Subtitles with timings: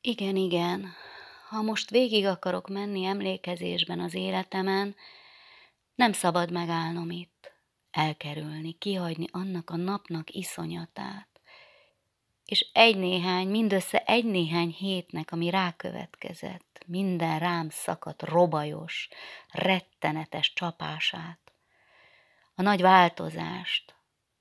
[0.00, 0.92] Igen, igen,
[1.48, 4.96] ha most végig akarok menni emlékezésben az életemen,
[5.94, 7.52] nem szabad megállnom itt,
[7.90, 11.28] elkerülni, kihagyni annak a napnak iszonyatát.
[12.44, 19.08] És egy-néhány, mindössze egy-néhány hétnek, ami rákövetkezett, minden rám szakadt robajos,
[19.50, 21.52] rettenetes csapását,
[22.54, 23.94] a nagy változást,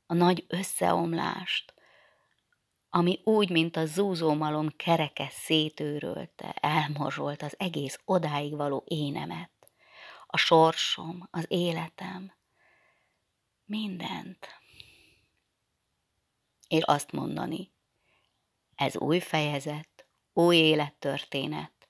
[0.06, 1.74] a nagy összeomlást,
[2.90, 9.52] ami úgy, mint a zúzómalom kereke szétőrölte, elmorzsolt az egész odáig való énemet,
[10.28, 12.34] a sorsom, az életem,
[13.66, 14.48] mindent.
[16.68, 17.72] És azt mondani,
[18.76, 21.88] ez új fejezet, új élettörténet,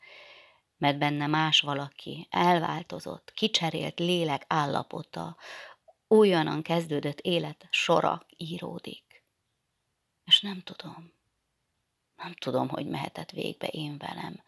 [0.77, 5.37] mert benne más valaki elváltozott, kicserélt lélek állapota,
[6.07, 9.06] újonnan kezdődött élet sora íródik.
[10.27, 11.13] És nem tudom.
[12.15, 14.43] Nem tudom, hogy mehetett végbe én velem.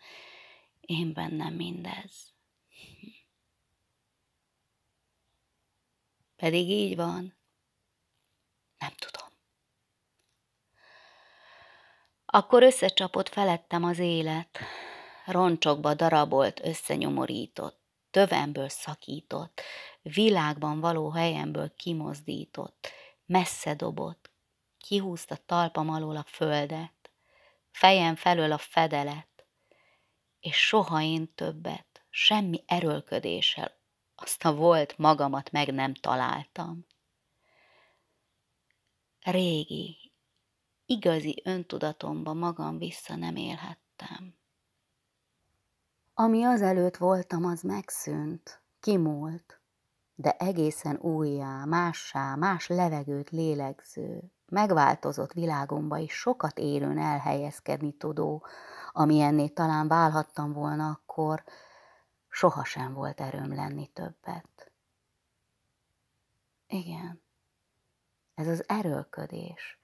[0.81, 2.33] Én bennem mindez.
[6.35, 7.37] Pedig így van.
[8.77, 9.27] Nem tudom.
[12.25, 14.59] Akkor összecsapott felettem az élet,
[15.25, 17.81] roncsokba darabolt, összenyomorított,
[18.11, 19.61] tövemből szakított,
[20.01, 22.91] világban való helyemből kimozdított,
[23.25, 24.29] messze dobott,
[24.79, 27.11] kihúzta talpam alól a földet,
[27.71, 29.45] fejem felől a fedelet,
[30.39, 33.77] és soha én többet, semmi erőlködéssel
[34.21, 36.85] azt a volt magamat meg nem találtam.
[39.21, 40.11] Régi,
[40.85, 44.37] igazi öntudatomba magam vissza nem élhettem.
[46.13, 49.61] Ami azelőtt voltam, az megszűnt, kimúlt,
[50.15, 58.45] de egészen újjá, mássá, más levegőt lélegző, megváltozott világomba is sokat érőn elhelyezkedni tudó,
[58.91, 61.43] amilyenné talán válhattam volna akkor,
[62.29, 64.71] sohasem volt erőm lenni többet.
[66.67, 67.21] Igen,
[68.35, 69.79] ez az erőlködés,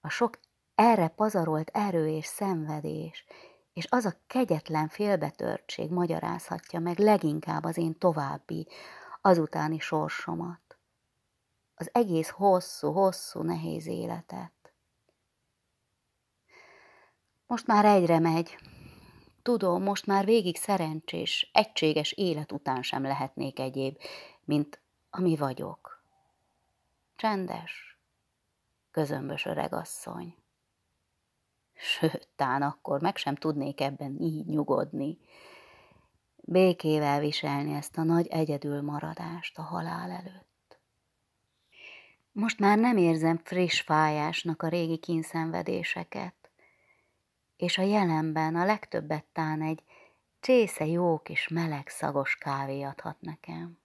[0.00, 0.38] a sok
[0.74, 3.24] erre pazarolt erő és szenvedés,
[3.72, 8.68] és az a kegyetlen félbetörtség magyarázhatja meg leginkább az én további,
[9.20, 10.63] azutáni sorsomat
[11.74, 14.52] az egész hosszú-hosszú nehéz életet.
[17.46, 18.56] Most már egyre megy.
[19.42, 23.98] Tudom, most már végig szerencsés, egységes élet után sem lehetnék egyéb,
[24.44, 24.80] mint
[25.10, 26.04] ami vagyok.
[27.16, 27.98] Csendes,
[28.90, 30.36] közömbös öregasszony.
[31.74, 35.18] Sőt, tán akkor meg sem tudnék ebben így nyugodni.
[36.36, 40.53] Békével viselni ezt a nagy egyedül maradást a halál előtt.
[42.34, 46.50] Most már nem érzem friss fájásnak a régi kínszenvedéseket,
[47.56, 49.82] és a jelenben a legtöbbet tán egy
[50.40, 53.78] csésze jó kis meleg szagos kávé adhat nekem.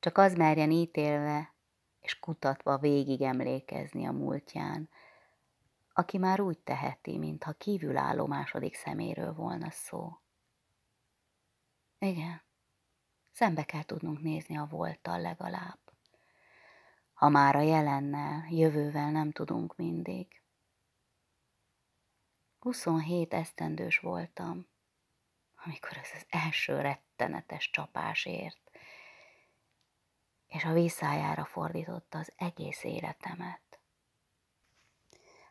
[0.00, 1.54] Csak az merjen ítélve
[2.00, 4.88] és kutatva végig emlékezni a múltján,
[5.92, 10.18] aki már úgy teheti, mintha kívülálló második szeméről volna szó.
[11.98, 12.42] Igen,
[13.30, 15.81] szembe kell tudnunk nézni a volttal legalább
[17.22, 20.42] ha már a jelennel, jövővel nem tudunk mindig.
[22.58, 24.66] 27 esztendős voltam,
[25.64, 28.70] amikor ez az első rettenetes csapás ért,
[30.48, 33.78] és a vízszájára fordította az egész életemet.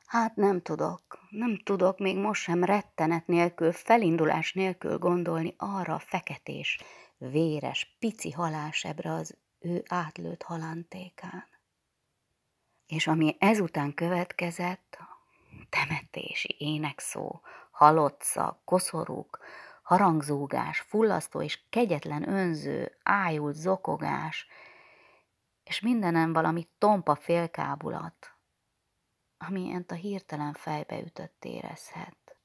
[0.05, 5.99] Hát nem tudok, nem tudok még most sem rettenet nélkül, felindulás nélkül gondolni arra a
[5.99, 6.79] feketés,
[7.17, 11.49] véres, pici halálsebre az ő átlőtt halántékán
[12.91, 14.97] és ami ezután következett,
[15.69, 17.41] temetési énekszó,
[17.71, 19.39] halott szak, koszorúk,
[19.81, 24.47] harangzúgás, fullasztó és kegyetlen önző, ájult zokogás,
[25.63, 28.35] és mindenem valami tompa félkábulat,
[29.37, 32.35] amilyent a hirtelen fejbe ütött érezhet.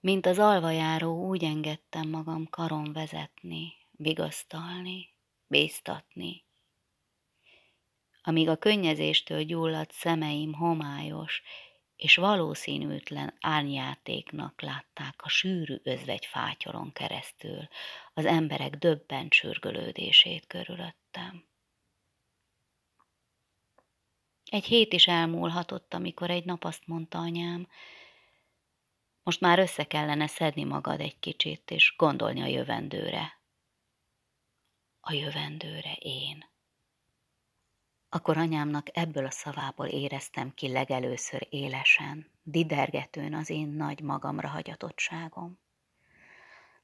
[0.00, 5.08] Mint az alvajáró úgy engedtem magam karon vezetni, vigasztalni,
[5.46, 6.44] bíztatni,
[8.22, 11.42] amíg a könnyezéstől gyulladt szemeim homályos
[11.96, 17.68] és valószínűtlen árnyátéknak látták a sűrű özvegy fátyoron keresztül
[18.14, 21.48] az emberek döbbent sürgölődését körülöttem.
[24.44, 27.68] Egy hét is elmúlhatott, amikor egy nap azt mondta anyám,
[29.22, 33.40] most már össze kellene szedni magad egy kicsit, és gondolni a jövendőre.
[35.00, 36.49] A jövendőre én.
[38.12, 45.58] Akkor anyámnak ebből a szavából éreztem ki legelőször élesen, didergetőn az én nagy magamra hagyatottságom.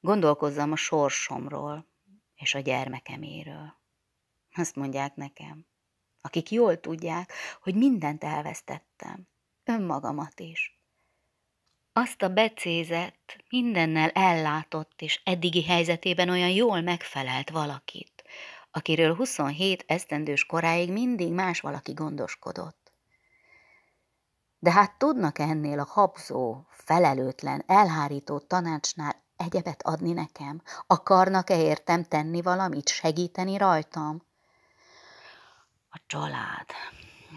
[0.01, 1.87] Gondolkozzam a sorsomról
[2.37, 3.75] és a gyermekeméről.
[4.55, 5.67] Azt mondják nekem,
[6.21, 7.33] akik jól tudják,
[7.63, 9.29] hogy mindent elvesztettem,
[9.65, 10.79] önmagamat is.
[11.93, 18.16] Azt a becézett, mindennel ellátott és eddigi helyzetében olyan jól megfelelt valakit,
[18.77, 22.93] akiről 27 esztendős koráig mindig más valaki gondoskodott.
[24.59, 30.63] De hát tudnak ennél a habzó, felelőtlen, elhárító tanácsnál egyebet adni nekem?
[30.87, 34.23] Akarnak-e értem tenni valamit, segíteni rajtam?
[35.91, 36.67] A család.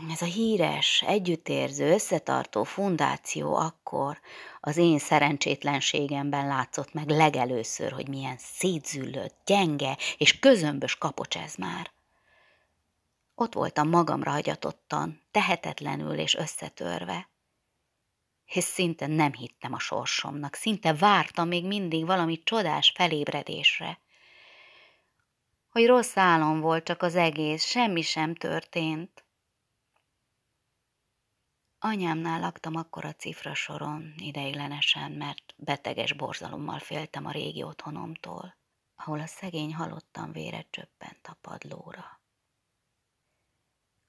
[0.07, 4.19] Ez a híres, együttérző, összetartó fundáció akkor
[4.59, 11.91] az én szerencsétlenségemben látszott meg legelőször, hogy milyen szétzüllött, gyenge és közömbös kapocs ez már.
[13.35, 17.29] Ott voltam magamra hagyatottan, tehetetlenül és összetörve.
[18.45, 23.99] És szinte nem hittem a sorsomnak, szinte vártam még mindig valami csodás felébredésre.
[25.69, 29.23] Hogy rossz álom volt csak az egész, semmi sem történt.
[31.79, 38.55] Anyámnál laktam akkor a cifra soron, ideiglenesen, mert beteges borzalommal féltem a régi otthonomtól,
[38.95, 42.19] ahol a szegény halottan vére csöppent a padlóra.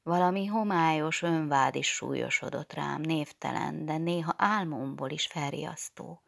[0.02, 6.22] Valami homályos önvád is súlyosodott rám, névtelen, de néha álmomból is felriasztó.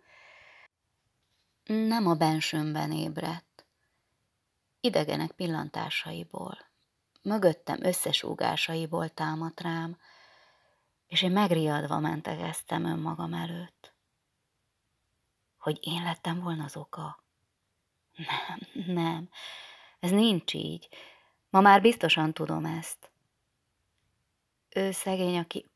[1.65, 3.67] Nem a bensőmben ébredt,
[4.81, 6.59] idegenek pillantásaiból,
[7.23, 9.99] mögöttem összesúgásaiból támadt rám,
[11.13, 13.95] és én megriadva mentegeztem önmagam előtt.
[15.59, 17.25] Hogy én lettem volna az oka?
[18.17, 18.59] Nem,
[18.95, 19.29] nem,
[20.01, 20.89] ez nincs így.
[21.51, 23.11] Ma már biztosan tudom ezt.
[24.69, 25.71] Ő szegény, aki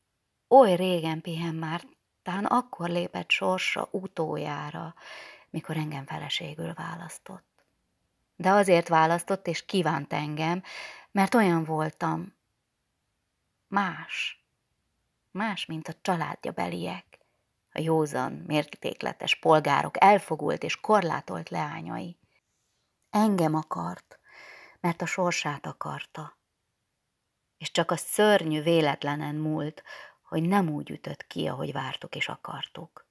[0.47, 1.87] oly régen pihen már,
[2.21, 4.95] talán akkor lépett sorsa utójára,
[5.49, 7.65] mikor engem feleségül választott.
[8.35, 10.63] De azért választott és kívánt engem,
[11.11, 12.35] mert olyan voltam.
[13.67, 14.46] Más
[15.37, 17.19] más, mint a családja beliek,
[17.71, 22.19] a józan, mértékletes polgárok elfogult és korlátolt leányai.
[23.09, 24.19] Engem akart,
[24.79, 26.37] mert a sorsát akarta.
[27.57, 29.83] És csak a szörnyű véletlenen múlt,
[30.21, 33.07] hogy nem úgy ütött ki, ahogy vártuk és akartuk.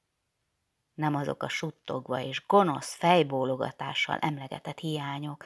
[0.94, 5.44] Nem azok a suttogva és gonosz fejbólogatással emlegetett hiányok,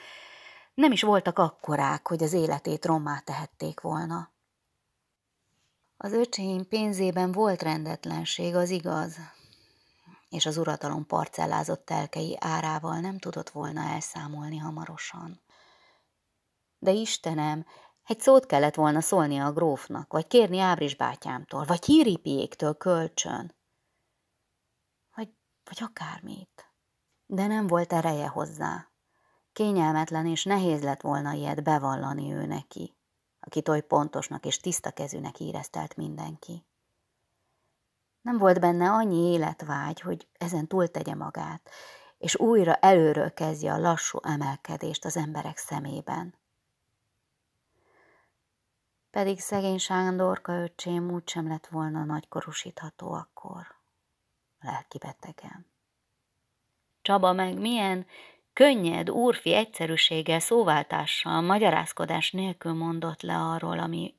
[0.74, 4.29] nem is voltak akkorák, hogy az életét rommá tehették volna.
[6.02, 9.16] Az öcsém pénzében volt rendetlenség, az igaz,
[10.28, 15.40] és az uratalom parcellázott telkei árával nem tudott volna elszámolni hamarosan.
[16.78, 17.66] De Istenem,
[18.06, 23.54] egy szót kellett volna szólnia a grófnak, vagy kérni Ábris bátyámtól, vagy híripiéktől kölcsön.
[25.14, 25.28] Vagy,
[25.64, 26.72] vagy akármit.
[27.26, 28.88] De nem volt ereje hozzá.
[29.52, 32.94] Kényelmetlen és nehéz lett volna ilyet bevallani ő neki
[33.40, 36.64] akit oly pontosnak és tiszta kezűnek éreztelt mindenki.
[38.20, 41.70] Nem volt benne annyi életvágy, hogy ezen túltegye magát,
[42.18, 46.34] és újra előről kezdje a lassú emelkedést az emberek szemében.
[49.10, 53.66] Pedig szegény Sándorka öcsém úgysem lett volna nagykorúsítható akkor,
[54.60, 55.66] lelki betegen.
[57.02, 58.06] Csaba meg milyen
[58.60, 64.14] könnyed, úrfi egyszerűséggel, szóváltással, magyarázkodás nélkül mondott le arról, ami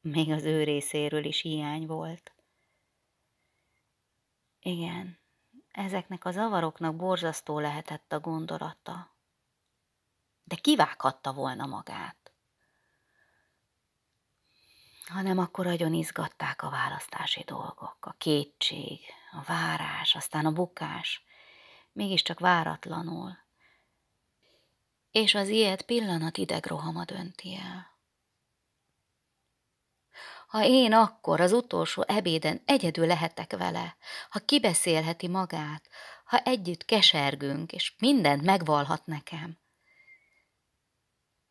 [0.00, 2.32] még az ő részéről is hiány volt.
[4.60, 5.18] Igen,
[5.70, 9.16] ezeknek a zavaroknak borzasztó lehetett a gondolata.
[10.44, 12.32] De kivághatta volna magát.
[15.06, 19.00] Hanem akkor agyon izgatták a választási dolgok, a kétség,
[19.32, 21.24] a várás, aztán a bukás,
[21.92, 23.42] mégiscsak váratlanul,
[25.14, 27.98] és az ilyet pillanat idegrohama dönti el.
[30.46, 33.96] Ha én akkor az utolsó ebéden egyedül lehetek vele,
[34.30, 35.88] ha kibeszélheti magát,
[36.24, 39.58] ha együtt kesergünk, és mindent megvalhat nekem.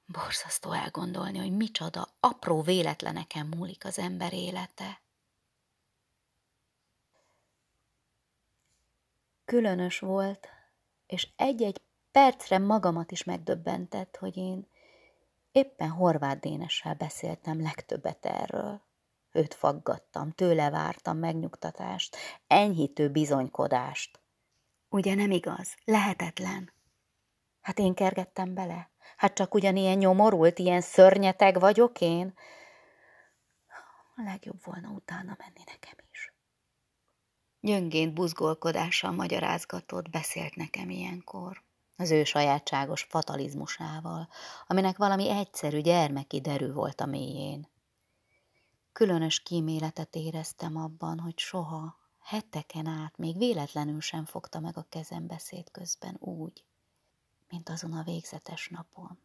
[0.05, 5.01] Borzasztó elgondolni, hogy micsoda apró véletleneken múlik az ember élete.
[9.45, 10.47] Különös volt,
[11.05, 11.81] és egy-egy
[12.13, 14.67] percre magamat is megdöbbentett, hogy én
[15.51, 18.81] éppen Horváth Dénessel beszéltem legtöbbet erről.
[19.31, 22.17] Őt faggattam, tőle vártam megnyugtatást,
[22.47, 24.21] enyhítő bizonykodást.
[24.89, 25.75] Ugye nem igaz?
[25.85, 26.73] Lehetetlen.
[27.61, 28.89] Hát én kergettem bele?
[29.17, 32.33] Hát csak ugyanilyen nyomorult, ilyen szörnyeteg vagyok én?
[34.15, 36.33] A legjobb volna utána menni nekem is.
[37.59, 41.63] Gyöngént buzgolkodással magyarázgatott, beszélt nekem ilyenkor.
[42.03, 44.27] Az ő sajátságos fatalizmusával,
[44.67, 47.67] aminek valami egyszerű gyermeki derű volt a mélyén.
[48.91, 55.27] Különös kíméletet éreztem abban, hogy soha, heteken át még véletlenül sem fogta meg a kezem
[55.27, 56.63] beszéd közben úgy,
[57.49, 59.19] mint azon a végzetes napon,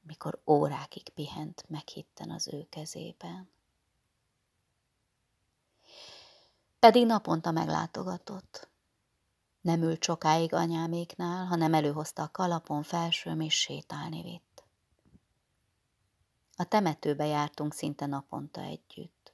[0.00, 3.50] mikor órákig pihent meghitten az ő kezében.
[6.78, 8.68] Pedig naponta meglátogatott.
[9.64, 14.64] Nem ült sokáig anyáméknál, hanem előhozta a kalapon felsőm és sétálni vitt.
[16.56, 19.32] A temetőbe jártunk szinte naponta együtt.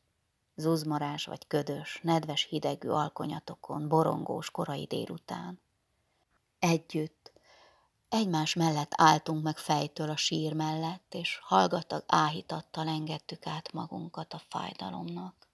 [0.55, 5.61] Zuzmarás vagy ködös, nedves hidegű alkonyatokon, borongós korai délután.
[6.59, 7.33] Együtt,
[8.09, 14.43] egymás mellett álltunk meg fejtől a sír mellett, és hallgatag áhítattal engedtük át magunkat a
[14.49, 15.50] fájdalomnak.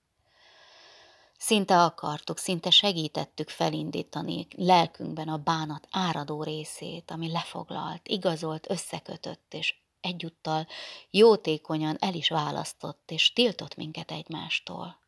[1.37, 9.75] Szinte akartuk, szinte segítettük felindítani lelkünkben a bánat áradó részét, ami lefoglalt, igazolt, összekötött, és
[10.01, 10.67] egyúttal
[11.09, 14.99] jótékonyan el is választott, és tiltott minket egymástól.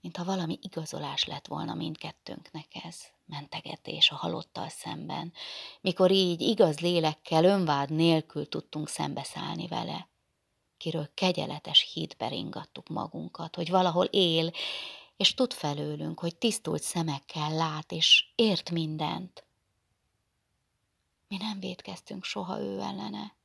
[0.00, 5.32] Mintha valami igazolás lett volna mindkettőnknek ez, mentegetés a halottal szemben,
[5.80, 10.08] mikor így igaz lélekkel, önvád nélkül tudtunk szembeszállni vele,
[10.76, 14.50] kiről kegyeletes hídbe ringattuk magunkat, hogy valahol él,
[15.16, 19.44] és tud felőlünk, hogy tisztult szemekkel lát, és ért mindent.
[21.28, 23.36] Mi nem védkeztünk soha ő ellene.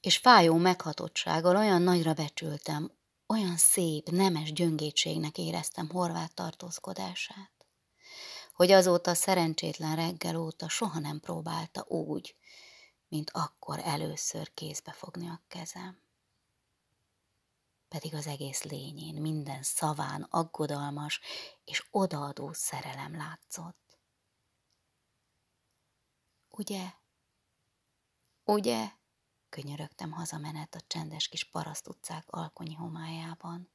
[0.00, 2.90] És fájó meghatottsággal olyan nagyra becsültem,
[3.26, 7.52] olyan szép, nemes gyöngétségnek éreztem horvát tartózkodását,
[8.54, 12.36] hogy azóta szerencsétlen reggel óta soha nem próbálta úgy,
[13.08, 16.07] mint akkor először kézbe fogni a kezem
[17.88, 21.20] pedig az egész lényén, minden szaván aggodalmas
[21.64, 23.98] és odaadó szerelem látszott.
[26.50, 26.92] Ugye?
[28.44, 28.90] Ugye?
[29.48, 33.70] Könyörögtem hazamenet a csendes kis paraszt utcák alkonyi homályában.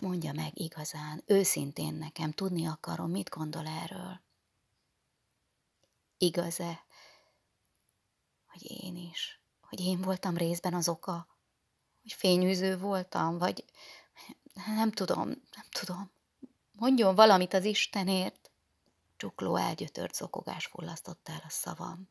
[0.00, 4.20] Mondja meg igazán, őszintén nekem, tudni akarom, mit gondol erről.
[6.18, 6.84] Igaz-e,
[8.46, 11.31] hogy én is, hogy én voltam részben az oka,
[12.02, 13.64] hogy fényűző voltam, vagy
[14.66, 16.10] nem tudom, nem tudom.
[16.72, 18.50] Mondjon valamit az Istenért.
[19.16, 22.08] Csukló elgyötört zokogás fullasztott el a szavam.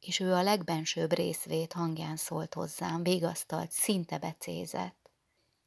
[0.00, 5.10] És ő a legbensőbb részvét hangján szólt hozzám, végasztalt, szinte becézett.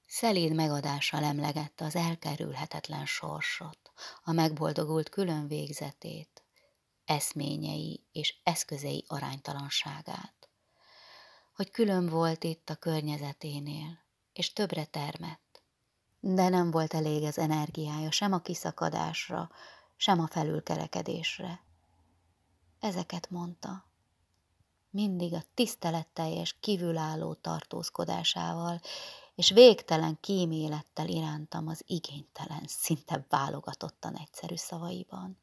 [0.07, 3.91] Szelíd megadással emlegette az elkerülhetetlen sorsot,
[4.23, 6.43] a megboldogult külön végzetét,
[7.05, 10.44] eszményei és eszközei aránytalanságát
[11.55, 13.99] hogy külön volt itt a környezeténél,
[14.33, 15.61] és többre termett.
[16.19, 19.49] De nem volt elég az energiája sem a kiszakadásra,
[19.95, 21.63] sem a felülkerekedésre.
[22.79, 23.85] Ezeket mondta.
[24.89, 28.81] Mindig a tiszteletteljes, kívülálló tartózkodásával,
[29.35, 35.37] és végtelen kímélettel irántam az igénytelen, szinte válogatottan egyszerű szavaiban.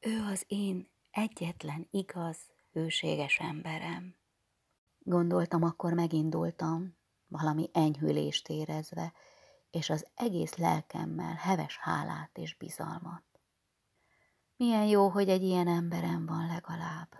[0.00, 2.36] Ő az én egyetlen igaz,
[2.72, 4.16] hőséges emberem.
[4.98, 6.96] Gondoltam, akkor megindultam,
[7.26, 9.12] valami enyhülést érezve,
[9.70, 13.22] és az egész lelkemmel heves hálát és bizalmat.
[14.56, 17.16] Milyen jó, hogy egy ilyen emberem van legalább.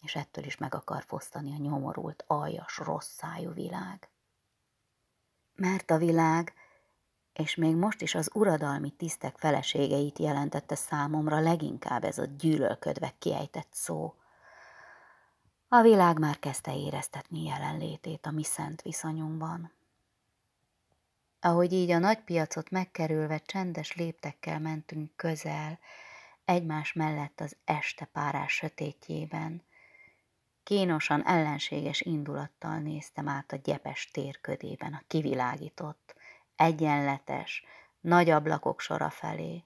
[0.00, 4.10] És ettől is meg akar fosztani a nyomorult, aljas, rossz szájú világ.
[5.54, 6.54] Mert a világ
[7.38, 13.68] és még most is az uradalmi tisztek feleségeit jelentette számomra leginkább ez a gyűlölködve kiejtett
[13.70, 14.14] szó.
[15.68, 19.72] A világ már kezdte éreztetni jelenlétét a mi szent viszonyunkban.
[21.40, 25.78] Ahogy így a nagy piacot megkerülve csendes léptekkel mentünk közel,
[26.44, 29.62] egymás mellett az este párás sötétjében,
[30.62, 36.16] kínosan ellenséges indulattal néztem át a gyepes térködében a kivilágított,
[36.58, 37.64] egyenletes,
[38.00, 39.64] nagy ablakok sora felé,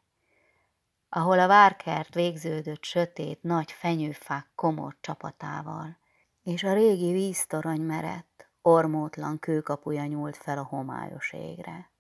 [1.09, 5.97] ahol a várkert végződött sötét, nagy fenyőfák komor csapatával,
[6.43, 11.91] és a régi víztorony merett, ormótlan kőkapuja nyúlt fel a homályos égre.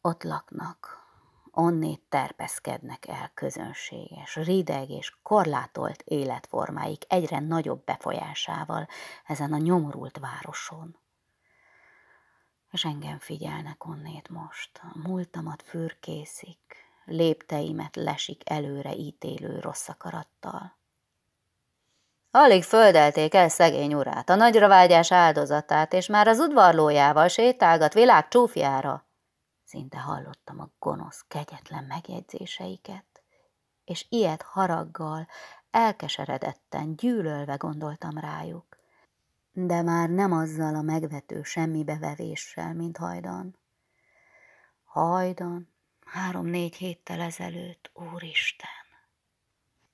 [0.00, 1.04] Ott laknak,
[1.50, 8.88] onnét terpeszkednek el közönséges, rideg és korlátolt életformáik egyre nagyobb befolyásával
[9.26, 10.96] ezen a nyomorult városon
[12.70, 14.80] és engem figyelnek onnét most.
[14.82, 20.76] A múltamat fürkészik, lépteimet lesik előre ítélő rossz akarattal.
[22.30, 28.28] Alig földelték el szegény urát, a nagyra vágyás áldozatát, és már az udvarlójával sétálgat világ
[28.28, 29.06] csúfjára.
[29.64, 33.22] Szinte hallottam a gonosz, kegyetlen megjegyzéseiket,
[33.84, 35.26] és ilyet haraggal,
[35.70, 38.75] elkeseredetten, gyűlölve gondoltam rájuk.
[39.58, 43.56] De már nem azzal a megvető semmibevevéssel, mint hajdan.
[44.84, 45.68] Hajdan,
[46.06, 48.68] három-négy héttel ezelőtt, úristen!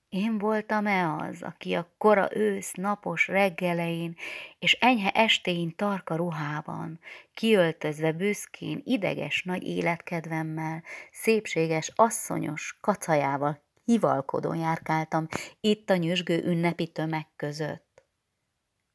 [0.09, 4.15] Én voltam-e az, aki a kora ősz napos reggelein
[4.59, 6.99] és enyhe estéin tarka ruhában,
[7.33, 15.27] kiöltözve büszkén, ideges nagy életkedvemmel, szépséges, asszonyos kacajával hivalkodón járkáltam
[15.61, 17.82] itt a nyüzsgő ünnepi tömeg között?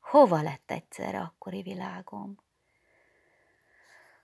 [0.09, 2.39] Hova lett egyszerre akkori világom?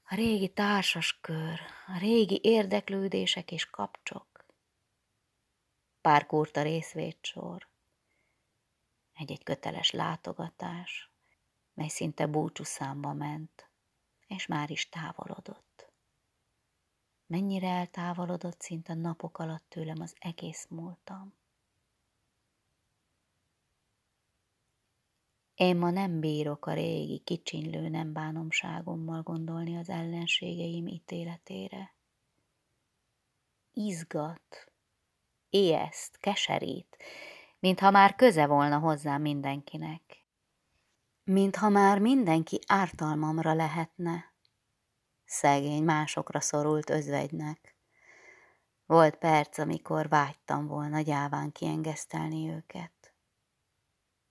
[0.08, 4.44] A régi társas kör, a régi érdeklődések és kapcsok,
[6.00, 7.68] pár kurta részvétsor,
[9.14, 11.10] egy-egy köteles látogatás,
[11.74, 13.68] mely szinte búcsúszámba ment,
[14.26, 15.92] és már is távolodott.
[17.26, 21.34] Mennyire eltávolodott szinte napok alatt tőlem az egész múltam.
[25.54, 31.94] Én ma nem bírok a régi, kicsinlő nem bánomságommal gondolni az ellenségeim ítéletére.
[33.72, 34.72] Izgat,
[35.50, 36.96] éjeszt, keserít,
[37.58, 40.24] mintha már köze volna hozzám mindenkinek.
[41.24, 44.32] Mintha már mindenki ártalmamra lehetne.
[45.24, 47.76] Szegény másokra szorult özvegynek.
[48.86, 53.03] Volt perc, amikor vágytam volna gyáván kiengesztelni őket.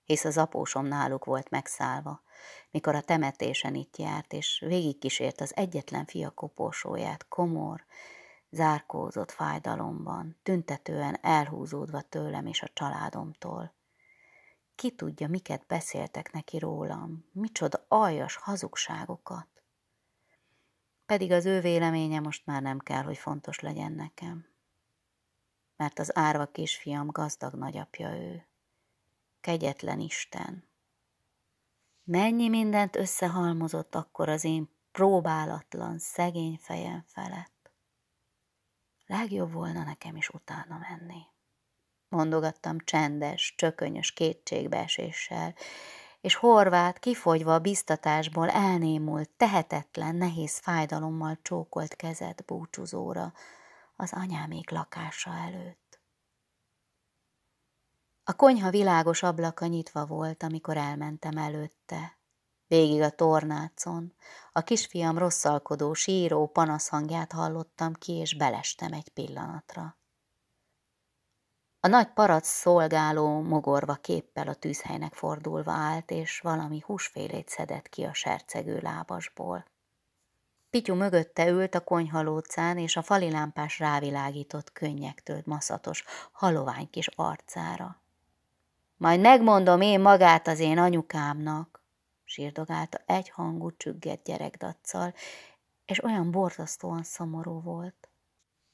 [0.06, 2.22] Hisz az apósom náluk volt megszállva,
[2.72, 7.86] mikor a temetésen itt járt, és végigkísért az egyetlen fia koporsóját, komor,
[8.50, 13.74] zárkózott fájdalomban, tüntetően elhúzódva tőlem és a családomtól.
[14.76, 19.48] Ki tudja, miket beszéltek neki rólam, micsoda aljas hazugságokat.
[21.06, 24.46] Pedig az ő véleménye most már nem kell, hogy fontos legyen nekem.
[25.76, 28.46] Mert az árva kisfiam gazdag nagyapja ő.
[29.44, 30.70] Kegyetlen Isten.
[32.04, 37.72] Mennyi mindent összehalmozott akkor az én próbálatlan, szegény fejem felett.
[39.06, 41.22] Legjobb volna nekem is utána menni.
[42.10, 45.56] Mondogattam csendes, csökönyös kétségbeeséssel,
[46.22, 53.34] és Horvát kifogyva a biztatásból elnémult, tehetetlen, nehéz fájdalommal csókolt kezet búcsúzóra
[53.96, 55.83] az anyámék lakása előtt.
[58.24, 62.18] A konyha világos ablaka nyitva volt, amikor elmentem előtte,
[62.74, 64.14] Végig a tornácon,
[64.52, 69.98] a kisfiam rosszalkodó, síró panaszhangját hallottam ki, és belestem egy pillanatra.
[71.80, 78.04] A nagy parac szolgáló mogorva képpel a tűzhelynek fordulva állt, és valami húsfélét szedett ki
[78.04, 79.66] a sercegő lábasból.
[80.70, 88.03] Pityu mögötte ült a konyhalócán, és a falilámpás rávilágított könnyektől maszatos, halovány kis arcára.
[89.04, 91.84] Majd megmondom én magát az én anyukámnak,
[92.24, 95.14] sírdogálta egyhangú csügget gyerekdacsal,
[95.86, 98.10] és olyan borzasztóan szomorú volt.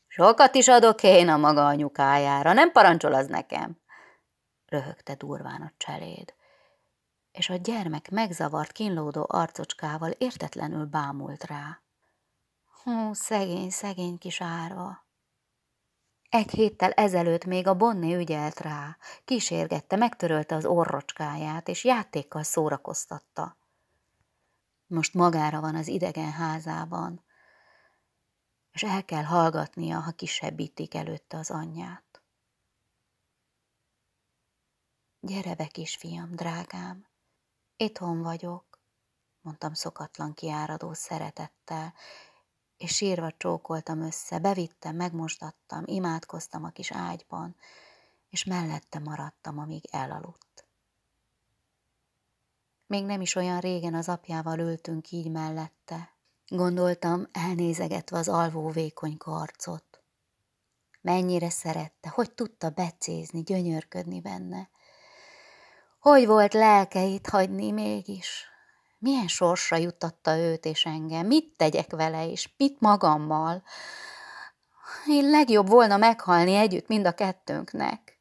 [0.07, 3.77] Sokat is adok én a maga anyukájára, nem parancsol az nekem,
[4.65, 6.33] röhögte durván a cseléd,
[7.31, 11.81] és a gyermek megzavart, kínlódó arcocskával értetlenül bámult rá.
[12.83, 15.07] Hú, szegény, szegény kis árva.
[16.29, 23.57] Egy héttel ezelőtt még a Bonné ügyelt rá, kísérgette, megtörölte az orrocskáját, és játékkal szórakoztatta.
[24.87, 27.23] Most magára van az idegen házában,
[28.71, 32.21] és el kell hallgatnia, ha kisebbítik előtte az anyját.
[35.19, 37.07] Gyere be, kisfiam, drágám,
[37.75, 38.81] itthon vagyok,
[39.41, 41.93] mondtam szokatlan kiáradó szeretettel,
[42.79, 47.55] és sírva csókoltam össze, bevittem, megmosdattam, imádkoztam a kis ágyban,
[48.29, 50.65] és mellette maradtam, amíg elaludt.
[52.87, 56.13] Még nem is olyan régen az apjával ültünk így mellette,
[56.47, 60.01] gondoltam, elnézegetve az alvó vékony karcot.
[61.01, 64.69] Mennyire szerette, hogy tudta becézni, gyönyörködni benne.
[65.99, 68.45] Hogy volt lelke itt hagyni mégis,
[68.99, 73.63] milyen sorsra jutatta őt és engem, mit tegyek vele, és mit magammal.
[75.07, 78.19] Én legjobb volna meghalni együtt mind a kettőnknek.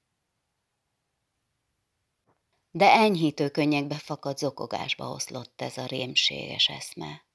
[2.70, 7.26] De enyhítő könnyekbe fakadt zokogásba oszlott ez a rémséges eszme.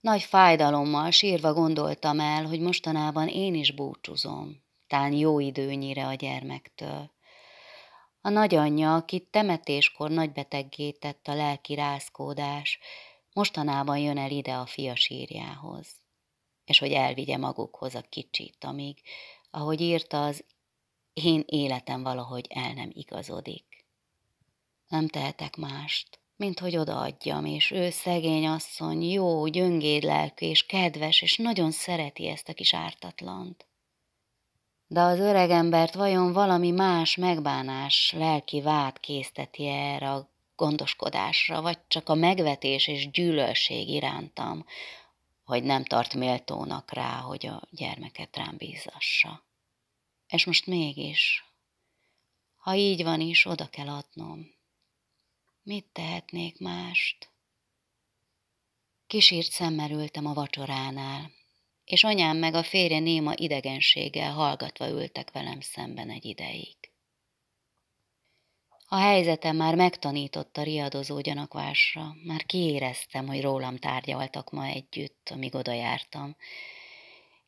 [0.00, 7.10] Nagy fájdalommal sírva gondoltam el, hogy mostanában én is búcsúzom, tán jó időnyire a gyermektől,
[8.24, 12.78] A nagyanyja, akit temetéskor nagybeteggé tett a lelki rázkódás,
[13.32, 15.88] mostanában jön el ide a fia sírjához,
[16.64, 18.98] és hogy elvigye magukhoz a kicsit, amíg,
[19.50, 20.44] ahogy írta, az
[21.12, 23.86] én életem valahogy el nem igazodik.
[24.88, 31.22] Nem tehetek mást, mint hogy odaadjam, és ő szegény asszony, jó, gyöngéd lelkű, és kedves,
[31.22, 33.66] és nagyon szereti ezt a kis ártatlant.
[34.92, 42.08] De az öregembert vajon valami más megbánás, lelki vád készteti erre a gondoskodásra, vagy csak
[42.08, 44.66] a megvetés és gyűlölség irántam,
[45.44, 49.42] hogy nem tart méltónak rá, hogy a gyermeket rám bízassa.
[50.28, 51.44] És most mégis,
[52.56, 54.54] ha így van is, oda kell adnom.
[55.62, 57.30] Mit tehetnék mást?
[59.06, 61.30] Kisírt szemmel ültem a vacsoránál,
[61.92, 66.76] és anyám meg a férje néma idegenséggel hallgatva ültek velem szemben egy ideig.
[68.86, 75.72] A helyzetem már megtanította riadozó gyanakvásra, már kiéreztem, hogy rólam tárgyaltak ma együtt, amíg oda
[75.72, 76.36] jártam,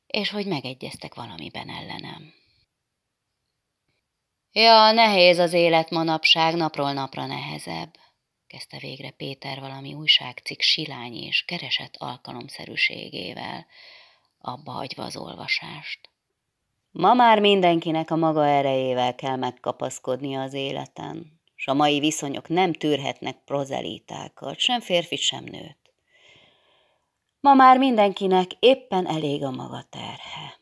[0.06, 2.34] és hogy megegyeztek valamiben ellenem.
[4.52, 7.96] Ja, nehéz az élet manapság, napról napra nehezebb,
[8.46, 13.66] kezdte végre Péter valami újságcikk silány és keresett alkalomszerűségével,
[14.44, 16.10] abba hagyva az olvasást.
[16.90, 22.72] Ma már mindenkinek a maga erejével kell megkapaszkodnia az életen, s a mai viszonyok nem
[22.72, 25.78] tűrhetnek prozelitákat, sem férfi, sem nőt.
[27.40, 30.58] Ma már mindenkinek éppen elég a maga terhe.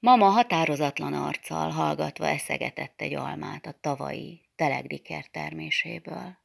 [0.00, 6.36] Mama határozatlan arccal hallgatva eszegetett egy almát a tavalyi telegdiker terméséből.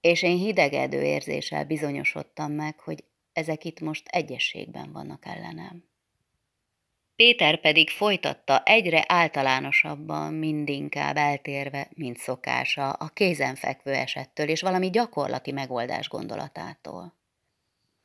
[0.00, 3.04] És én hidegedő érzéssel bizonyosodtam meg, hogy
[3.36, 5.84] ezek itt most egyességben vannak ellenem.
[7.16, 15.52] Péter pedig folytatta egyre általánosabban, mindinkább eltérve, mint szokása, a kézenfekvő esettől és valami gyakorlati
[15.52, 17.14] megoldás gondolatától.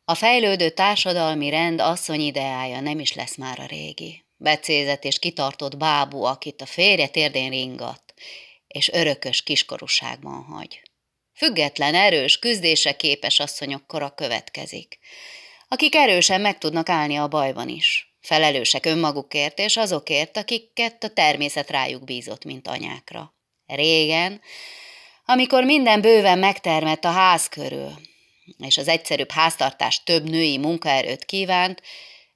[0.05, 4.25] A fejlődő társadalmi rend asszony ideája nem is lesz már a régi.
[4.37, 8.13] Becézett és kitartott bábú, akit a férje térdén ringat,
[8.67, 10.90] és örökös kiskorúságban hagy.
[11.41, 14.99] Független, erős, küzdése képes asszonyok kora következik,
[15.67, 18.15] akik erősen meg tudnak állni a bajban is.
[18.19, 23.33] Felelősek önmagukért és azokért, akiket a természet rájuk bízott, mint anyákra.
[23.65, 24.41] Régen,
[25.25, 27.91] amikor minden bőven megtermett a ház körül,
[28.57, 31.81] és az egyszerűbb háztartás több női munkaerőt kívánt,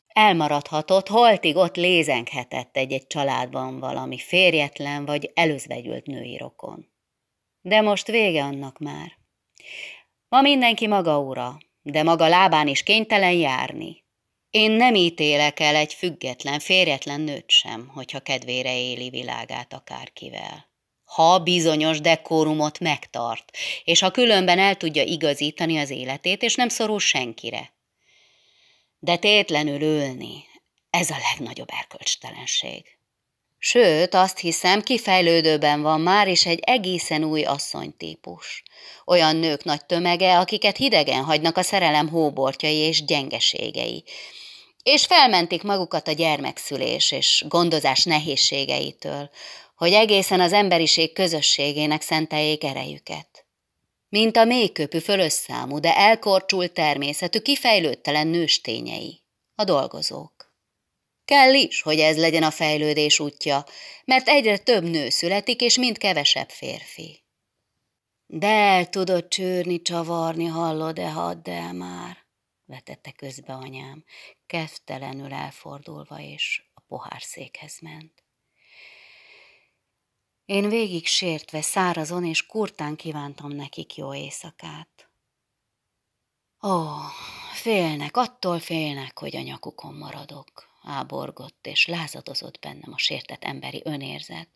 [0.07, 6.93] elmaradhatott, holtig ott lézenghetett egy-egy családban valami férjetlen vagy előzvegyült női rokon.
[7.67, 9.17] De most vége annak már.
[10.29, 14.03] Ma mindenki maga ura, de maga lábán is kénytelen járni.
[14.49, 20.69] Én nem ítélek el egy független, férjetlen nőt sem, hogyha kedvére éli világát akárkivel.
[21.03, 26.99] Ha bizonyos dekórumot megtart, és ha különben el tudja igazítani az életét, és nem szorul
[26.99, 27.73] senkire.
[28.99, 30.43] De tétlenül ülni,
[30.89, 32.94] ez a legnagyobb erkölcstelenség.
[33.67, 38.63] Sőt, azt hiszem, kifejlődőben van már is egy egészen új asszonytípus.
[39.05, 44.03] Olyan nők nagy tömege, akiket hidegen hagynak a szerelem hóbortjai és gyengeségei,
[44.83, 49.29] és felmentik magukat a gyermekszülés és gondozás nehézségeitől,
[49.75, 53.45] hogy egészen az emberiség közösségének szenteljék erejüket.
[54.09, 59.21] Mint a mélyköpű fölösszámú, de elkorcsult természetű, kifejlődtelen nőstényei,
[59.55, 60.44] a dolgozók.
[61.25, 63.65] Kell is, hogy ez legyen a fejlődés útja,
[64.05, 67.23] mert egyre több nő születik, és mind kevesebb férfi.
[68.25, 72.17] De el tudod csőrni, csavarni, hallod-e, hadd el már,
[72.65, 74.03] vetette közbe anyám,
[74.45, 78.23] keftelenül elfordulva, és a pohárszékhez ment.
[80.45, 85.09] Én végig sértve, szárazon és kurtán kívántam nekik jó éjszakát.
[86.61, 86.85] Ó,
[87.53, 94.49] félnek, attól félnek, hogy a nyakukon maradok áborgott, és lázadozott bennem a sértett emberi önérzet,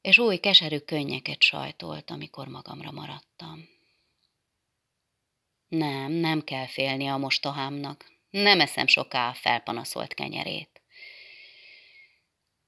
[0.00, 3.68] és új keserű könnyeket sajtolt, amikor magamra maradtam.
[5.68, 10.82] Nem, nem kell félni a mostohámnak, nem eszem soká a felpanaszolt kenyerét.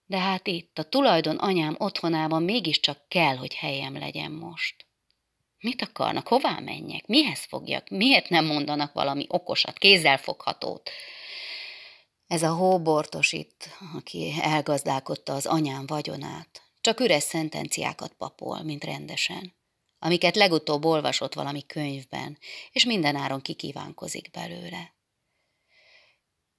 [0.07, 4.87] De hát itt, a tulajdon anyám otthonában mégiscsak kell, hogy helyem legyen most.
[5.59, 10.91] Mit akarnak, hová menjek, mihez fogjak, miért nem mondanak valami okosat, kézzelfoghatót,
[12.35, 19.55] ez a hóbortos itt, aki elgazdálkodta az anyám vagyonát, csak üres szentenciákat papol, mint rendesen,
[19.99, 22.39] amiket legutóbb olvasott valami könyvben,
[22.73, 24.95] és mindenáron kikívánkozik belőle.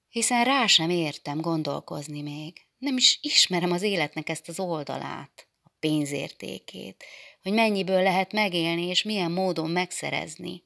[0.08, 5.70] Hiszen rá sem értem gondolkozni még, Nem is ismerem az életnek ezt az oldalát, a
[5.80, 7.04] pénzértékét,
[7.42, 10.64] hogy mennyiből lehet megélni, és milyen módon megszerezni.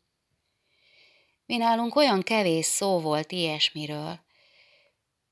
[1.46, 4.28] Mi nálunk olyan kevés szó volt ilyesmiről,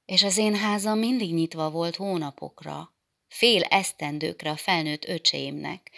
[0.08, 2.94] és az én házam mindig nyitva volt hónapokra,
[3.26, 5.90] fél esztendőkre a felnőtt öcseimnek,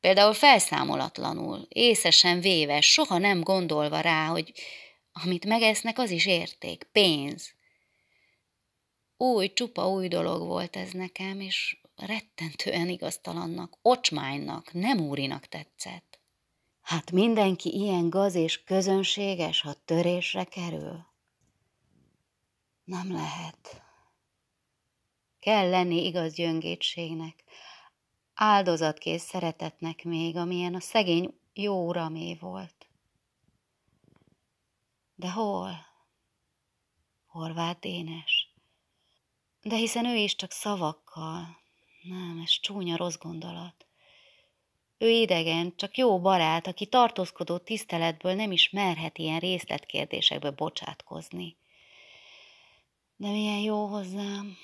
[0.00, 4.52] például felszámolatlanul, észesen véve, soha nem gondolva rá, hogy
[5.12, 7.54] amit megesznek, az is érték, pénz.
[9.16, 16.18] Új, csupa új dolog volt ez nekem, és rettentően igaztalannak, ocsmánynak, nem úrinak tetszett.
[16.80, 21.14] Hát mindenki ilyen gaz és közönséges, ha törésre kerül.
[22.86, 23.82] Nem lehet.
[25.38, 27.44] Kell lenni igaz gyöngétségnek,
[28.34, 32.88] áldozatkész szeretetnek még, amilyen a szegény jó uramé volt.
[35.14, 35.86] De hol?
[37.26, 38.54] Horváth Dénes.
[39.62, 41.58] De hiszen ő is csak szavakkal.
[42.02, 43.86] Nem, ez csúnya rossz gondolat.
[44.98, 51.56] Ő idegen, csak jó barát, aki tartózkodó tiszteletből nem is merhet ilyen részletkérdésekbe bocsátkozni.
[53.18, 54.56] De milyen jó hozzám,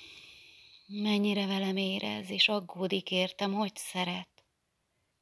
[0.87, 4.43] mennyire velem érez, és aggódik értem, hogy szeret.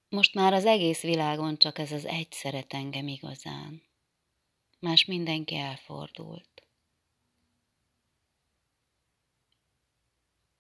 [0.09, 3.81] Most már az egész világon csak ez az egy szeret engem igazán.
[4.79, 6.67] Más mindenki elfordult.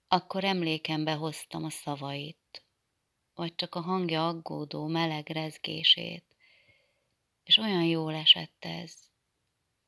[0.07, 2.65] Akkor emlékembe hoztam a szavait,
[3.33, 6.35] vagy csak a hangja aggódó, meleg rezgését,
[7.43, 9.10] és olyan jól esett ez,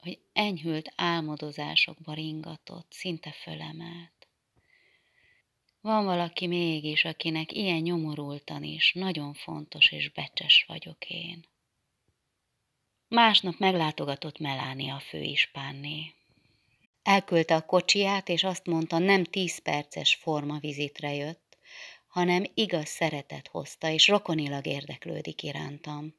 [0.04, 4.28] hogy enyhült álmodozásokba ringatott, szinte fölemelt.
[5.82, 11.46] Van valaki mégis, akinek ilyen nyomorultan is nagyon fontos és becses vagyok én.
[13.08, 16.14] Másnap meglátogatott Melánia főispánné.
[17.04, 21.58] Elküldte a kocsiját, és azt mondta, nem tíz perces formavizitre jött,
[22.08, 26.16] hanem igaz szeretet hozta, és rokonilag érdeklődik irántam.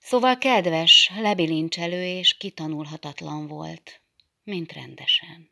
[0.00, 4.02] Szóval kedves, lebilincselő és kitanulhatatlan volt,
[4.42, 5.50] mint rendesen.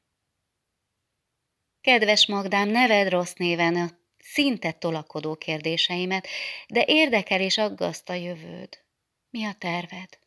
[1.81, 6.27] Kedves Magdám, neved rossz néven a szinte tolakodó kérdéseimet,
[6.69, 8.85] de érdekel és aggaszt a jövőd.
[9.31, 10.19] Mi a terved?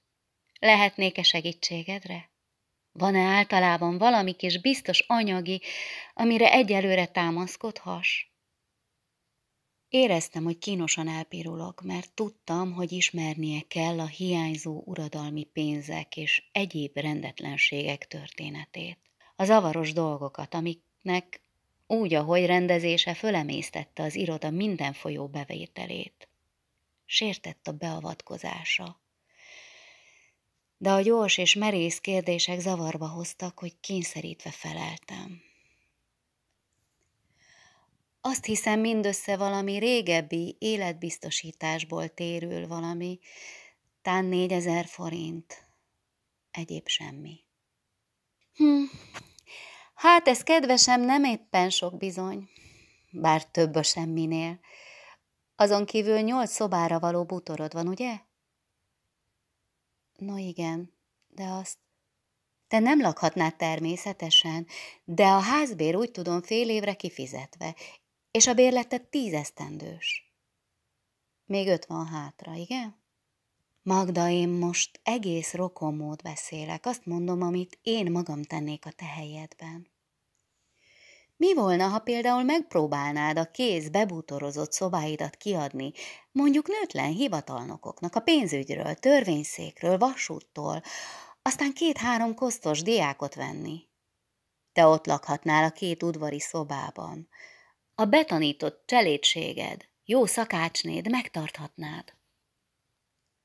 [0.60, 2.30] Lehetnék-e segítségedre?
[2.92, 5.62] Van-e általában valami kis biztos anyagi,
[6.14, 8.31] amire egyelőre támaszkodhass?
[9.92, 16.98] Éreztem, hogy kínosan elpirulok, mert tudtam, hogy ismernie kell a hiányzó uradalmi pénzek és egyéb
[16.98, 19.00] rendetlenségek történetét.
[19.36, 21.42] A zavaros dolgokat, amiknek
[21.88, 26.30] úgy, ahogy rendezése fölemésztette az iroda minden folyó bevételét.
[27.06, 29.02] Sértett a beavatkozása.
[30.78, 35.51] De a gyors és merész kérdések zavarba hoztak, hogy kényszerítve feleltem.
[38.22, 43.20] Azt hiszem, mindössze valami régebbi életbiztosításból térül valami,
[44.02, 45.68] tán négyezer forint.
[46.52, 47.40] Egyéb semmi.
[48.54, 48.84] Hm.
[49.94, 52.50] Hát ez kedvesem nem éppen sok bizony,
[53.12, 54.60] bár több a semminél.
[55.56, 58.20] Azon kívül nyolc szobára való butorod van, ugye?
[60.18, 60.94] No igen,
[61.28, 61.78] de azt
[62.68, 64.68] te nem lakhatnád természetesen,
[65.04, 67.76] de a házbér úgy tudom fél évre kifizetve,
[68.32, 70.34] és a bérletet tízesztendős.
[71.46, 73.00] Még öt van hátra, igen?
[73.84, 79.90] Magda, én most egész rokonmód beszélek, azt mondom, amit én magam tennék a te helyedben.
[81.36, 85.92] Mi volna, ha például megpróbálnád a kéz bebútorozott szobáidat kiadni,
[86.32, 90.82] mondjuk nőtlen hivatalnokoknak a pénzügyről, törvényszékről, vasúttól,
[91.42, 93.88] aztán két-három kosztos diákot venni?
[94.74, 97.28] Te ott lakhatnál a két udvari szobában,
[98.02, 102.14] a betanított cselédséged, jó szakácsnéd megtarthatnád.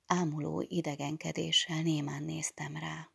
[0.07, 3.11] Ámuló idegenkedéssel némán néztem rá.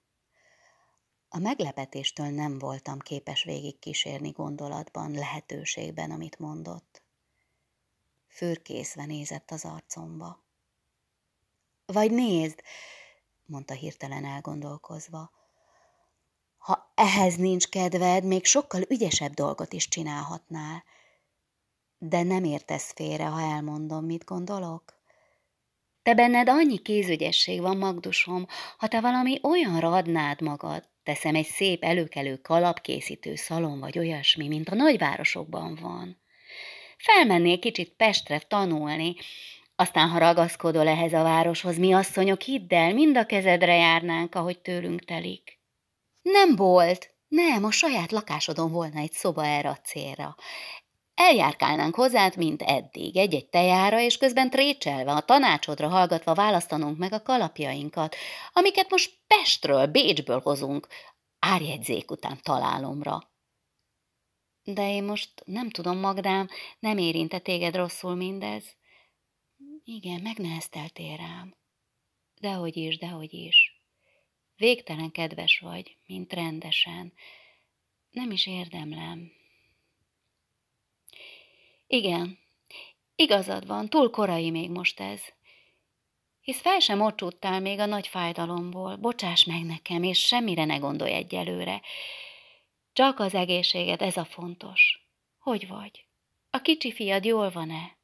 [1.30, 7.04] A meglepetéstől nem voltam képes végig kísérni gondolatban, lehetőségben, amit mondott.
[8.28, 10.44] Fürkészve nézett az arcomba.
[11.86, 12.62] Vagy nézd,
[13.46, 15.32] mondta hirtelen elgondolkozva,
[16.58, 20.84] ha ehhez nincs kedved, még sokkal ügyesebb dolgot is csinálhatnál–
[22.04, 24.84] de nem értesz félre, ha elmondom, mit gondolok.
[26.04, 28.46] Te benned annyi kézügyesség van, Magdusom,
[28.78, 34.70] ha te valami olyanra adnád magad, teszem egy szép előkelő kalapkészítő szalon vagy olyasmi, mint
[34.70, 36.22] a nagyvárosokban van.
[36.98, 39.16] Felmennél kicsit Pestre tanulni,
[39.76, 44.60] aztán, ha ragaszkodol ehhez a városhoz, mi asszonyok, hidd el, mind a kezedre járnánk, ahogy
[44.60, 45.60] tőlünk telik.
[46.22, 50.36] Nem volt, Nem, a saját lakásodon volna egy szoba erre a célra.
[51.14, 57.22] Eljárkálnánk hozzád, mint eddig, egy-egy tejára, és közben trécselve, a tanácsodra hallgatva választanunk meg a
[57.22, 58.16] kalapjainkat,
[58.54, 60.88] amiket most Pestről, Bécsből hozunk,
[61.40, 63.32] árjegyzék után találomra.
[64.64, 66.48] De én most nem tudom, Magdám,
[66.80, 68.64] nem érinte téged rosszul mindez.
[69.84, 71.56] Igen, megnehezteltél rám.
[72.40, 73.82] Dehogy is, dehogy is.
[74.56, 77.14] Végtelen kedves vagy, mint rendesen.
[78.10, 79.32] Nem is érdemlem.
[81.94, 82.40] Igen,
[83.16, 85.22] igazad van, túl korai még most ez.
[86.42, 91.12] Hisz fel sem mocsúttál még a nagy fájdalomból, bocsáss meg nekem, és semmire ne gondolj
[91.12, 91.82] egyelőre.
[92.94, 95.08] Csak az egészséged, ez a fontos.
[95.40, 96.06] Hogy vagy?
[96.50, 97.98] A kicsi fiad jól van-e?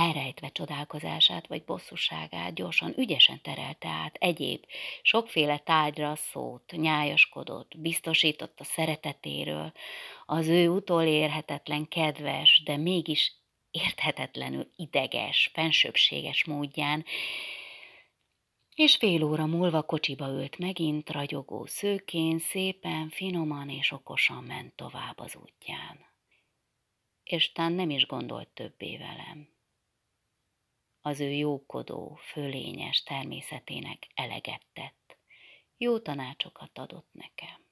[0.00, 4.64] Elrejtve csodálkozását vagy bosszúságát gyorsan, ügyesen terelte át egyéb,
[5.02, 9.72] sokféle tárgyra szót, nyájaskodott, biztosított a szeretetéről,
[10.26, 13.32] az ő utolérhetetlen kedves, de mégis
[13.70, 17.04] érthetetlenül ideges, fensőbséges módján,
[18.74, 25.18] és fél óra múlva kocsiba ült megint, ragyogó szőkén, szépen, finoman és okosan ment tovább
[25.18, 26.06] az útján.
[27.24, 29.58] És tán nem is gondolt többé velem.
[31.00, 35.18] Az ő jókodó, fölényes természetének eleget tett.
[35.76, 37.68] Jó tanácsokat adott nekem.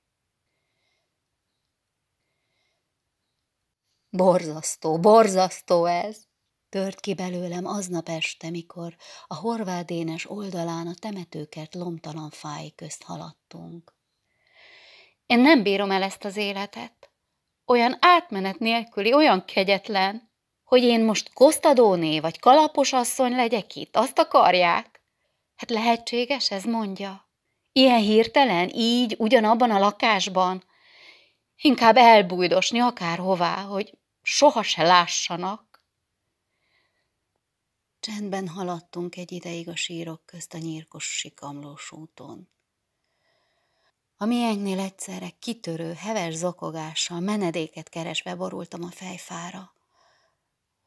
[4.10, 6.26] Borzasztó, borzasztó ez!
[6.68, 13.94] Tört ki belőlem aznap este, mikor a horvádénes oldalán a temetőkert lomtalan fáj közt haladtunk.
[15.26, 17.10] Én nem bírom el ezt az életet.
[17.66, 20.27] Olyan átmenet nélküli, olyan kegyetlen,
[20.68, 25.00] hogy én most kosztadóné vagy kalapos asszony legyek itt, azt akarják?
[25.56, 27.28] Hát lehetséges, ez mondja.
[27.72, 30.64] Ilyen hirtelen, így, ugyanabban a lakásban.
[31.56, 35.82] Inkább elbújdosni akárhová, hogy soha se lássanak.
[38.00, 42.48] Csendben haladtunk egy ideig a sírok közt a nyírkos sikamlós úton.
[44.16, 49.76] A miénknél egyszerre kitörő, heves zokogással menedéket keresve borultam a fejfára.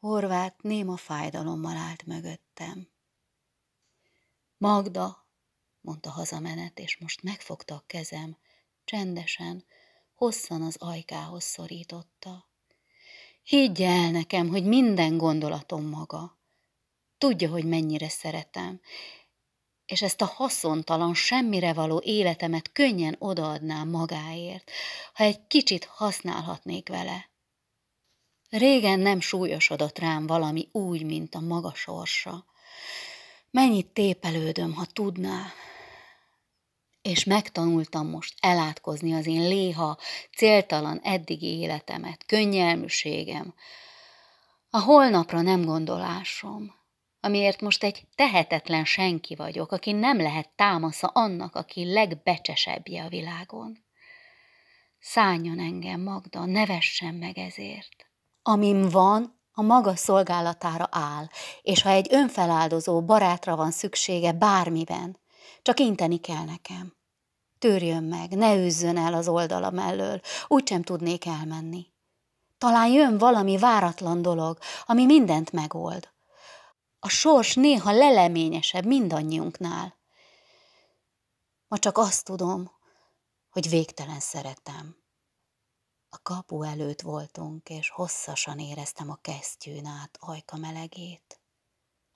[0.02, 2.88] Horvát néma fájdalommal állt mögöttem.
[4.58, 5.26] Magda,
[5.80, 8.36] mondta hazamenet, és most megfogta a kezem,
[8.84, 9.64] csendesen,
[10.14, 12.48] hosszan az ajkához szorította.
[13.42, 16.38] Higgye el nekem, hogy minden gondolatom maga.
[17.18, 18.80] Tudja, hogy mennyire szeretem,
[19.86, 24.70] és ezt a haszontalan, semmire való életemet könnyen odaadnám magáért,
[25.12, 27.31] ha egy kicsit használhatnék vele.
[28.52, 32.44] Régen nem súlyosodott rám valami úgy, mint a maga sorsa.
[33.50, 35.52] Mennyit tépelődöm, ha tudná,
[37.02, 39.98] és megtanultam most elátkozni az én léha,
[40.36, 43.54] céltalan eddigi életemet, könnyelműségem,
[44.70, 46.74] a holnapra nem gondolásom,
[47.20, 53.84] amiért most egy tehetetlen senki vagyok, aki nem lehet támasza annak, aki legbecsesebbje a világon.
[54.98, 58.11] Szálljon engem, Magda, nevessen meg ezért.
[58.42, 61.26] Amim van, a maga szolgálatára áll,
[61.62, 65.18] és ha egy önfeláldozó barátra van szüksége bármiben,
[65.62, 66.96] csak inteni kell nekem.
[67.58, 71.86] Törjön meg, ne üzzön el az oldala mellől, úgysem tudnék elmenni.
[72.58, 76.10] Talán jön valami váratlan dolog, ami mindent megold.
[76.98, 79.96] A sors néha leleményesebb mindannyiunknál.
[81.68, 82.70] Ma csak azt tudom,
[83.50, 85.01] hogy végtelen szeretem.
[86.14, 91.40] A kapu előtt voltunk, és hosszasan éreztem a kesztyűn át ajka melegét.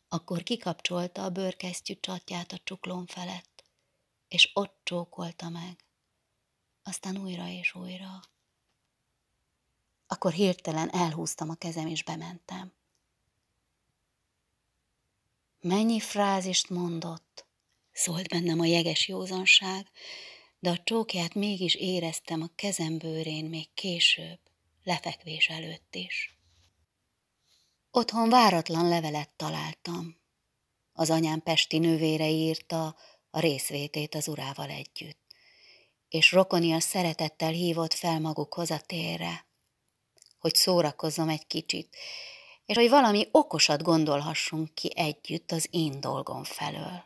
[0.08, 3.64] Akkor kikapcsolta a bőrkesztyű csatját a csuklón felett,
[4.28, 5.84] és ott csókolta meg,
[6.82, 8.20] aztán újra és újra.
[10.06, 12.72] Akkor hirtelen elhúztam a kezem, és bementem.
[15.60, 17.46] Mennyi frázist mondott,
[17.92, 19.90] szólt bennem a jeges józanság,
[20.58, 24.38] de a csókját mégis éreztem a kezem bőrén még később,
[24.84, 26.38] lefekvés előtt is.
[27.90, 30.16] Otthon váratlan levelet találtam.
[30.92, 32.96] Az anyám pesti nővére írta
[33.30, 35.26] a részvétét az urával együtt,
[36.08, 39.46] és rokonia szeretettel hívott fel magukhoz a térre,
[40.38, 41.96] hogy szórakozzam egy kicsit,
[42.66, 47.04] és hogy valami okosat gondolhassunk ki együtt az én dolgom felől.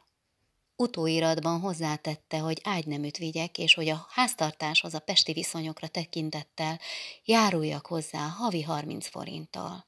[0.81, 6.81] Utóiratban hozzátette, hogy ágyneműt vigyek, és hogy a háztartáshoz a pesti viszonyokra tekintettel
[7.25, 9.87] járuljak hozzá havi 30 forinttal.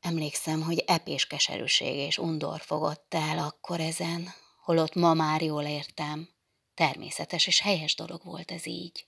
[0.00, 4.28] Emlékszem, hogy epés keserűség és undor fogott el akkor ezen,
[4.62, 6.28] holott ma már jól értem.
[6.74, 9.06] Természetes és helyes dolog volt ez így.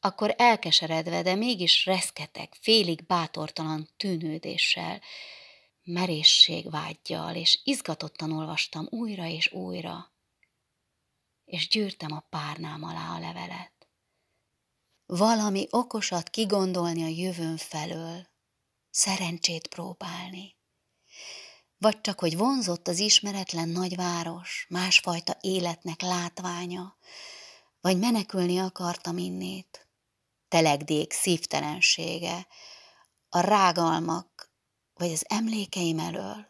[0.00, 5.00] akkor elkeseredve, de mégis reszketeg, félig bátortalan tűnődéssel,
[5.84, 10.12] merészségvágyjal, és izgatottan olvastam újra és újra,
[11.44, 13.72] és gyűrtem a párnám alá a levelet.
[15.06, 18.26] Valami okosat kigondolni a jövőn felől,
[18.90, 20.56] szerencsét próbálni.
[21.78, 26.96] Vagy csak, hogy vonzott az ismeretlen nagyváros, másfajta életnek látványa,
[27.80, 29.88] vagy menekülni akartam innét,
[30.48, 32.46] telegdék szívtelensége,
[33.28, 34.31] a rágalmak,
[34.94, 36.46] vagy az emlékeim elől,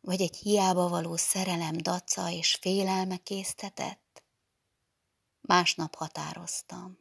[0.00, 4.22] vagy egy hiába való szerelem daca és félelme késztetett?
[5.40, 6.98] Másnap határoztam.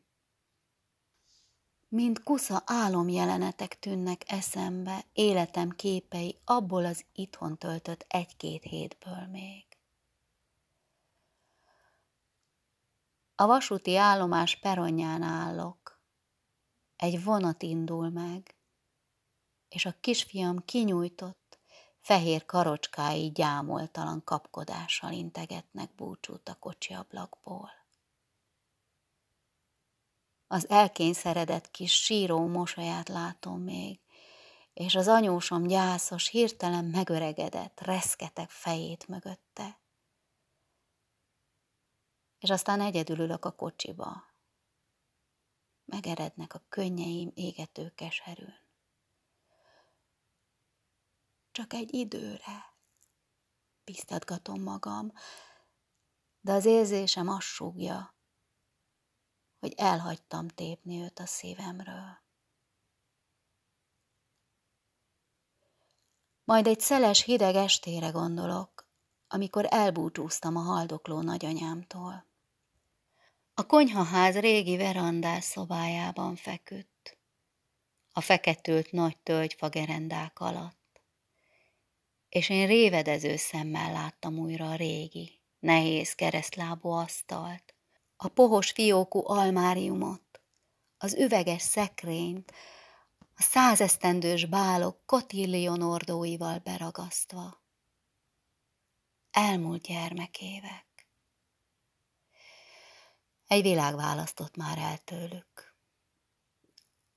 [1.88, 9.66] Mint kusza álomjelenetek tűnnek eszembe, életem képei abból az itthon töltött egy-két hétből még.
[13.36, 16.00] A vasúti állomás peronján állok.
[16.96, 18.55] Egy vonat indul meg,
[19.76, 21.60] és a kisfiam kinyújtott,
[22.02, 27.70] fehér karocskái gyámoltalan kapkodással integetnek búcsút a kocsi ablakból.
[30.48, 34.00] Az elkényszeredett kis síró mosolyát látom még,
[34.74, 39.84] és az anyósom gyászos, hirtelen megöregedett, reszketek fejét mögötte
[42.46, 44.24] és aztán egyedül ülök a kocsiba.
[45.86, 48.65] Megerednek a könnyeim égető keserűn.
[51.56, 52.74] Csak egy időre,
[53.84, 55.14] biztatgatom magam,
[56.42, 58.16] de az érzésem azt súgja,
[59.60, 62.18] hogy elhagytam tépni őt a szívemről.
[66.44, 68.88] Majd egy szeles hideg estére gondolok,
[69.28, 72.26] amikor elbúcsúztam a haldokló nagyanyámtól.
[73.54, 77.18] A konyhaház régi verandás szobájában feküdt,
[78.12, 80.84] a feketült nagy tölgyfa gerendák alatt,
[82.36, 87.76] és én révedező szemmel láttam újra a régi, nehéz keresztlábú asztalt,
[88.16, 90.42] a pohos fiókú almáriumot,
[90.98, 92.54] az üveges szekrényt,
[93.36, 97.64] a százesztendős bálok kotillion ordóival beragasztva.
[99.32, 101.08] Elmúlt gyermekévek.
[103.48, 105.76] Egy világ választott már el tőlük.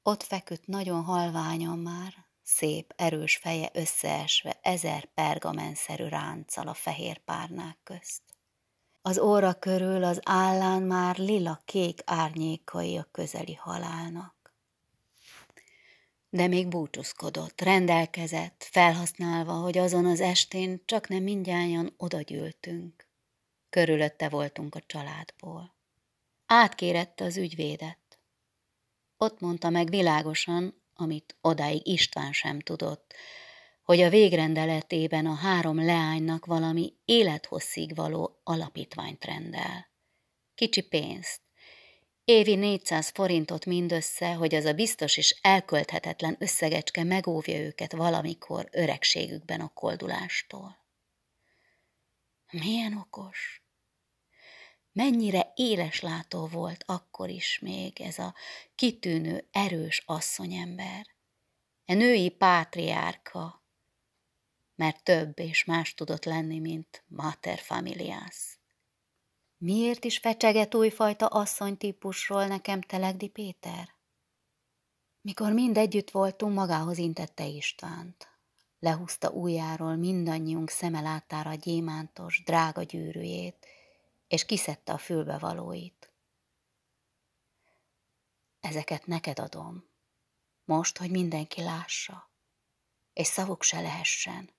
[0.02, 7.78] Ott feküdt nagyon halványan már, szép, erős feje összeesve ezer pergamenszerű ránccal a fehér párnák
[7.82, 8.22] közt.
[9.02, 14.54] Az óra körül az állán már lila-kék árnyékai a közeli halálnak.
[16.30, 23.06] De még búcsúzkodott, rendelkezett, felhasználva, hogy azon az estén csak nem mindjárt odagyűltünk.
[23.70, 25.74] Körülötte voltunk a családból.
[26.46, 28.18] Átkérette az ügyvédet.
[29.16, 33.14] Ott mondta meg világosan, amit odáig István sem tudott,
[33.82, 39.86] hogy a végrendeletében a három leánynak valami élethosszig való alapítványt rendel.
[40.54, 41.40] Kicsi pénzt,
[42.24, 49.60] évi 400 forintot mindössze, hogy az a biztos és elkölthetetlen összegecske megóvja őket valamikor öregségükben
[49.60, 50.76] a koldulástól.
[52.50, 53.67] Milyen okos!
[54.98, 58.34] Mennyire éleslátó volt akkor is még ez a
[58.74, 61.06] kitűnő, erős asszonyember,
[61.84, 63.62] e női pátriárka,
[64.74, 68.58] mert több és más tudott lenni, mint mater familias.
[69.56, 73.88] Miért is fecseget újfajta asszonytípusról nekem Telegdi Péter?
[75.20, 78.28] Mikor mind együtt voltunk, magához intette Istvánt.
[78.78, 83.66] Lehúzta ujjáról mindannyiunk szeme láttára a gyémántos, drága gyűrűjét,
[84.28, 86.12] és kiszedte a fülbevalóit.
[88.60, 89.84] Ezeket neked adom,
[90.64, 92.30] most, hogy mindenki lássa,
[93.12, 94.50] és szavuk se lehessen.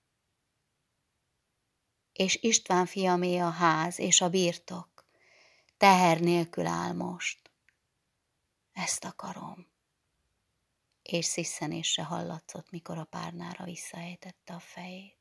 [2.12, 5.06] És István fiamé a ház és a birtok,
[5.76, 7.50] teher nélkül áll most.
[8.72, 9.68] Ezt akarom.
[11.02, 15.19] És sziszenésre hallatszott, mikor a párnára visszaejtette a fejét.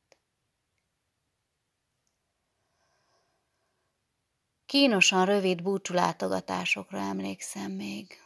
[4.69, 8.21] Kínosan rövid búcsulátogatásokra emlékszem még,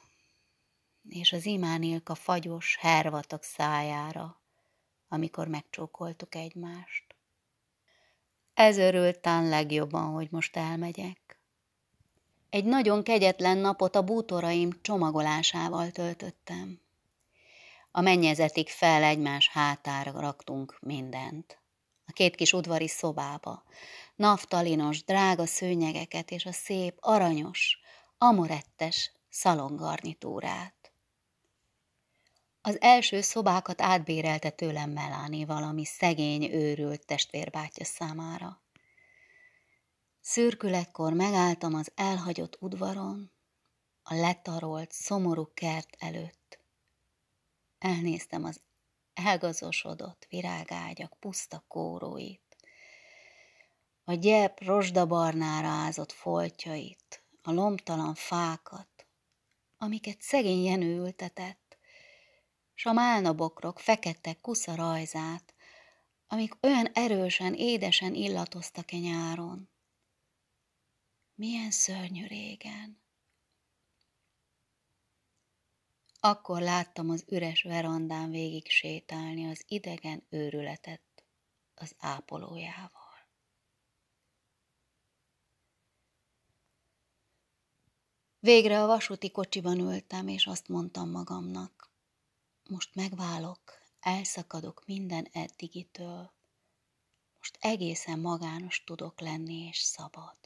[1.09, 4.41] és az imánilka fagyos, hervatok szájára,
[5.07, 7.15] amikor megcsókoltuk egymást.
[8.53, 11.39] Ez örült legjobban, hogy most elmegyek.
[12.49, 16.81] Egy nagyon kegyetlen napot a bútoraim csomagolásával töltöttem.
[17.91, 21.57] A mennyezetig fel egymás hátára raktunk mindent.
[22.05, 23.63] A két kis udvari szobába,
[24.15, 27.79] naftalinos, drága szőnyegeket és a szép, aranyos,
[28.17, 30.91] amorettes szalongarnitúrát.
[32.61, 38.61] Az első szobákat átbérelte tőlem Meláni valami szegény, őrült testvérbátyja számára.
[40.21, 43.31] Szürkületkor megálltam az elhagyott udvaron,
[44.03, 46.59] a letarolt, szomorú kert előtt.
[47.79, 48.61] Elnéztem az
[49.13, 52.42] elgazosodott virágágyak puszta kóróit,
[54.03, 59.07] a gyep rozsdabarnára ázott foltjait, a lomtalan fákat,
[59.77, 61.77] amiket szegény Jenő ültetett,
[62.73, 65.53] s a málnabokrok fekete kusza rajzát,
[66.27, 69.69] amik olyan erősen, édesen illatoztak e nyáron.
[71.35, 73.01] Milyen szörnyű régen!
[76.19, 81.01] Akkor láttam az üres verandán végig sétálni az idegen őrületet
[81.75, 83.02] az ápolójával.
[88.43, 91.91] Végre a vasúti kocsiban ültem, és azt mondtam magamnak,
[92.69, 93.61] most megválok,
[93.99, 96.31] elszakadok minden eddigitől,
[97.37, 100.37] most egészen magános tudok lenni és szabad.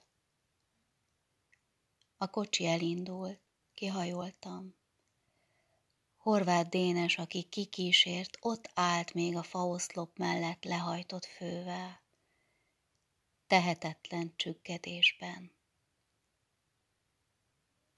[2.17, 3.39] A kocsi elindult,
[3.73, 4.75] kihajoltam.
[6.17, 12.01] Horváth Dénes, aki kikísért, ott állt még a faoszlop mellett lehajtott fővel,
[13.47, 15.55] tehetetlen csüggedésben.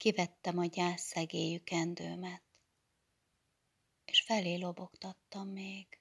[0.00, 2.42] Kivettem a gyász szegélyű kendőmet,
[4.04, 5.99] és felé lobogtattam még.